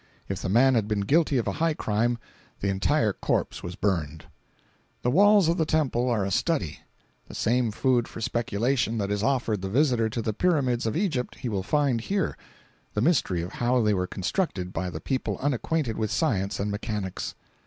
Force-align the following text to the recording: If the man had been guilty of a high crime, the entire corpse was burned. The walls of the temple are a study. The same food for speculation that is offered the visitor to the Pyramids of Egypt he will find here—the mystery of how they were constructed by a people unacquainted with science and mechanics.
If 0.27 0.41
the 0.41 0.49
man 0.49 0.73
had 0.73 0.87
been 0.87 1.01
guilty 1.01 1.37
of 1.37 1.47
a 1.47 1.51
high 1.61 1.75
crime, 1.75 2.17
the 2.59 2.69
entire 2.69 3.13
corpse 3.13 3.61
was 3.61 3.75
burned. 3.75 4.25
The 5.03 5.11
walls 5.11 5.47
of 5.47 5.57
the 5.57 5.65
temple 5.67 6.09
are 6.09 6.25
a 6.25 6.31
study. 6.31 6.79
The 7.27 7.35
same 7.35 7.69
food 7.69 8.07
for 8.07 8.19
speculation 8.19 8.97
that 8.97 9.11
is 9.11 9.21
offered 9.21 9.61
the 9.61 9.69
visitor 9.69 10.09
to 10.09 10.21
the 10.23 10.33
Pyramids 10.33 10.87
of 10.87 10.97
Egypt 10.97 11.35
he 11.35 11.49
will 11.49 11.61
find 11.61 12.01
here—the 12.01 12.99
mystery 13.01 13.43
of 13.43 13.51
how 13.53 13.83
they 13.83 13.93
were 13.93 14.07
constructed 14.07 14.73
by 14.73 14.87
a 14.87 14.99
people 14.99 15.37
unacquainted 15.37 15.99
with 15.99 16.09
science 16.09 16.59
and 16.59 16.71
mechanics. 16.71 17.35